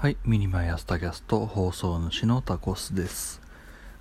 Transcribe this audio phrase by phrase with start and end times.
[0.00, 3.42] はい、ミニマイアスタキャスト放送主のタコスです。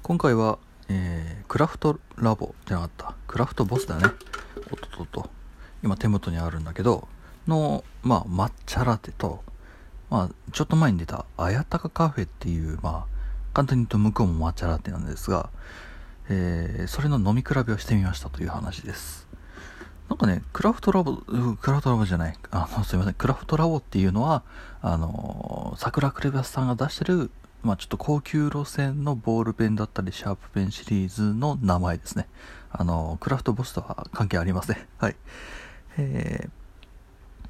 [0.01, 0.57] 今回は、
[0.87, 4.05] えークラフトラボじゃなかった、 Craft Bossだね。
[4.05, 5.29] おっとっとっと。
[5.83, 7.09] 今手元にあるんだけど、
[7.49, 9.43] の、まあ、抹茶ラテと、
[10.09, 13.05] まあ、ちょっと前に出た、あやたかカフェっていう、まあ、
[13.53, 15.49] 簡単に言うと向こうも抹茶ラテなんですが、
[16.29, 19.27] えーそれの飲み比べをしてみましたという話です。
[20.09, 24.41] なんかね、クラフトラボ、クラフトラボじゃない、あの、 すいません、クラフトラボっていうのは、
[24.81, 27.29] あの、桜クレバスさんが出してる、
[27.61, 32.27] まあちょっと高級路線のボールペンだったり、シャープペンシリーズの名前ですね。
[32.71, 34.77] あの、クラフトボスとは関係ありません。
[34.97, 35.15] はい。
[35.97, 36.49] え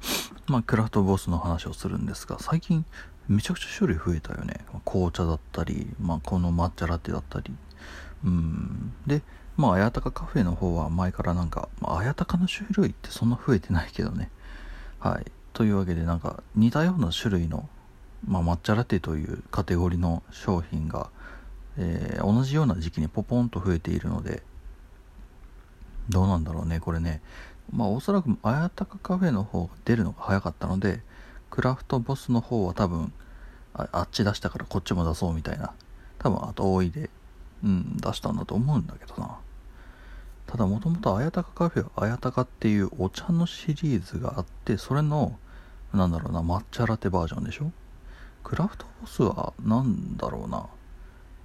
[0.02, 2.84] ー、まあクラフトボスの話をするんですが、最近、
[3.28, 4.66] めちゃくちゃ種類増えたよね。
[4.84, 7.54] 紅茶だったり、まあこの抹茶ラテだったり。
[8.24, 8.92] うん。
[9.06, 9.22] で、
[9.60, 14.30] まあ、あやたかカフェの方は前からなんか、まあ、あやたかの種類ってそんな増えてないけどね。
[14.98, 15.30] はい。
[15.52, 17.68] というわけで、なんか似たような種類の、
[18.26, 21.10] まあ、抹茶ラテというカテゴリーの商品が、
[21.76, 24.42] えー同じような時期にポポンと増えているので、
[26.08, 27.20] どうなんだろうね、これね。
[27.70, 31.02] まあ、おそらく、あやたかカフェの方が出るのが早かったので、
[31.50, 33.12] クラフトボスの方は多分、
[33.74, 35.72] ああっち出したからこっちも出そうみたいな、
[36.18, 37.10] 多分後追いで、
[37.62, 39.38] うん、出したんだと思うんだけどな。
[40.50, 45.38] ただもともとあやたかカフェはあやたかっていうお茶のシリーズがあってそれの
[45.94, 47.70] なんだろうな抹茶ラテバージョンでしょ？
[48.42, 50.66] クラフトボスはなんだろうな？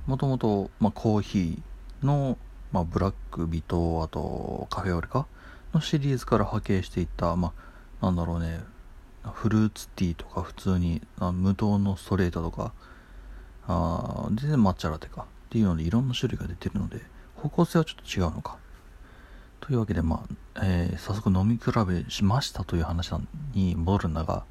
[0.08, 2.40] もともとコーヒーの、
[2.72, 5.28] まあ、ブラック微糖あとカフェオレか？
[5.72, 7.54] のシリーズから派遣していったま
[8.02, 8.60] あなんだろうね
[9.34, 12.74] フルーツティーとか普通に無糖のストレートとか
[13.68, 15.28] あーで抹茶ラテか。
[15.46, 17.00] っていうのでいろんな種類が出てるので
[17.36, 18.58] 方向性はちょっと違うのか。
[19.66, 23.12] というわけで、まあえー早速飲み比べしましたという話
[23.54, 24.44] に戻るんだが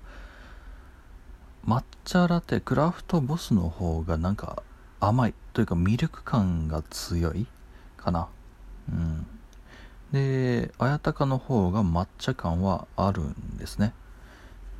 [1.66, 4.62] 抹茶ラテクラフトボスの方がなんか
[4.98, 7.46] 甘いというかミルク感が強い
[7.96, 8.28] かな。
[8.90, 9.26] うん。
[10.10, 13.92] であやたかの方が抹茶感はあるんですね、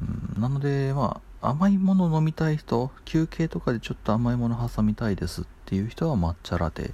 [0.00, 6.92] うん、なのでまあ甘いもの飲みたい人休憩とかでちょっと甘いもの挟みたいですっていう人は抹茶ラテ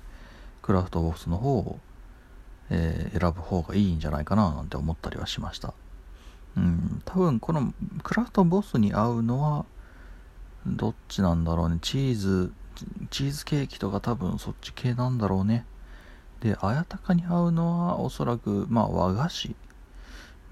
[0.63, 1.79] クラフトボスの方を
[2.71, 5.75] えー選ぶ方がいいんじゃないかななんて思ったりはしました。
[6.57, 7.73] うん多分この
[8.03, 9.65] クラフトボスに合うのは
[10.67, 11.79] どっちなんだろうね。
[11.83, 12.53] チーズ
[13.11, 15.65] チーズケーキとか多分そっち系なんだろうね。
[16.41, 19.55] であやたかに合うのはおそらくまあ和菓子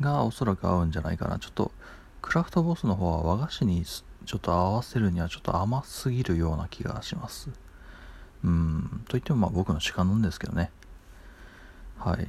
[0.00, 1.38] がおそらく合うんじゃないかな。
[1.38, 1.72] ちょっと
[2.20, 7.48] クラフトボスの方は和菓子にちょっと合わせるにはちょっと甘すぎるような気がします。
[8.44, 10.70] うんといってもまあ僕の主観なんですけどね。
[11.98, 12.26] はい。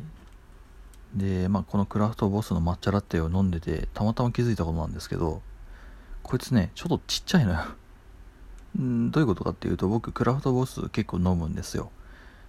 [1.16, 5.41] で、まあ、このクラフトボスの抹茶ラテを飲んでて、たまたま気づいたことなんですけど、
[6.24, 7.59] こいつね、ちょっとちっちゃいのよ。
[8.80, 11.91] んどういうことかっていうと、僕、クラフトボス結構飲むんですよ。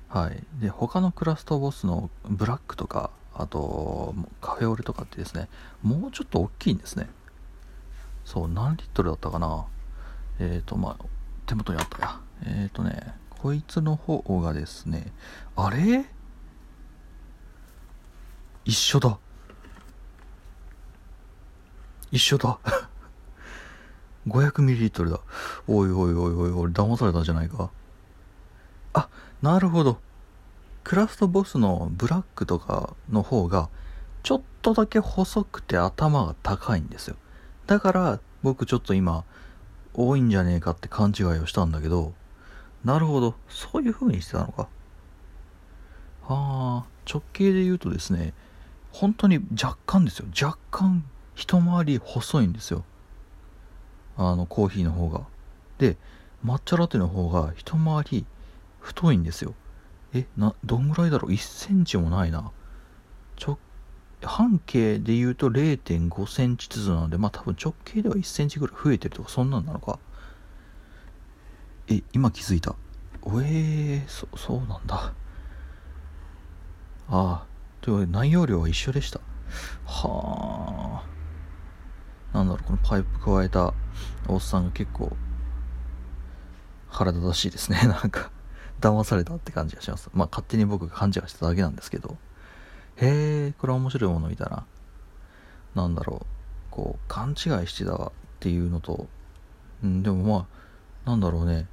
[0.08, 0.44] はい。
[0.60, 5.48] で、他のクラフトボスのブラックとか、あと、カフェオレとかってですね、
[5.82, 7.08] もうちょっと大きいんですね。
[8.24, 9.64] そう、何リットルだったかな。
[10.38, 11.04] えっ、ー、と、まあ、
[11.46, 12.20] 手元にあったや。
[12.42, 15.12] えっ、ー、とね、こいつの方がですね、
[15.56, 16.04] あれ？
[18.70, 19.18] 一緒だ。
[22.12, 22.60] 一緒だ。
[24.28, 25.20] 500ml だ。
[25.66, 27.72] おいおいおいおい俺騙されたじゃないか？
[28.92, 29.08] あ
[29.42, 29.98] なるほど。
[30.84, 33.68] クラフトボスのブラックとかの方が
[34.22, 37.16] ちょっとだけ細くて頭が高いんですよ。
[37.66, 39.24] だから僕ちょっと今
[39.94, 42.12] 多いんじゃねえかって勘違いをしたんだけど
[42.84, 43.34] なるほど。
[43.48, 44.68] そういう風にしてたのか。
[46.22, 48.32] はあ直径で言うとですね
[48.92, 50.26] 本当に若干ですよ。
[50.40, 52.84] 若干一回り細いんですよ。
[54.16, 55.22] あのコーヒーの方が。
[55.78, 55.96] で
[56.44, 58.26] 抹茶ラテの方が一回り
[58.80, 59.54] 太いんですよ。
[60.12, 62.50] えなどんぐらいだろう？1センチもないな。
[63.40, 63.58] 直
[64.22, 69.98] 半径で言うと0.5センチずつなのでまあ多分直径では1センチぐらい増えてるとかそんなんなのか。
[71.88, 72.74] え今気づいた。
[73.22, 75.12] おえー、そそうなんだ。
[77.08, 77.49] ああ
[77.80, 79.20] というわけで内容量は一緒でした。
[79.84, 82.36] はあ。
[82.36, 83.74] なんだろうこのパイプ加えた
[84.28, 85.16] おっさんが結構
[86.88, 87.80] 腹立たしいですね。
[87.88, 88.30] なんか
[88.80, 90.10] 騙されたって感じがします。
[90.12, 92.16] まあ勝手に僕が勘違いしただけなんですけど。
[92.96, 94.64] へえこれは面白いもの見たな。
[95.74, 96.26] なんだろう
[96.70, 97.36] こう勘違い
[97.66, 99.06] してたわっていうのと
[99.82, 100.46] うんでもま
[101.06, 101.66] あなんだろうね。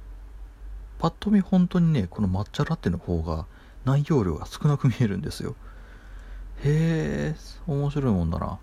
[0.98, 3.46] パッと見本当にねこの抹茶ラテの方が
[3.84, 5.54] 内容量が少なく見えるんですよ。
[6.64, 8.58] へえ面白いもんだな。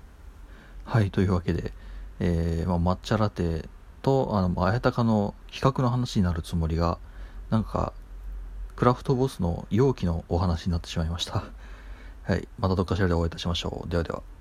[0.85, 1.73] はいというわけで、
[2.19, 3.67] えーまあ、抹茶ラテ
[4.01, 6.99] とあの綾鷹の比較の話になるつもりが
[7.49, 7.93] なんか
[8.75, 11.43] クラフトボスの容器のお話になってしまいました。
[12.23, 13.89] はいまたどっかしらでお会いいたしましょう。
[13.89, 14.34] ではでは。